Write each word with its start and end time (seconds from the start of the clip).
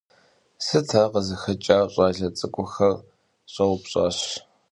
Sıt 0.65 0.89
ar 1.01 1.07
khızıxeç'ar?- 1.11 1.87
ş'ale 1.93 2.27
ts'ık'uxer 2.35 2.95
ş'eupş'aş. 3.53 4.19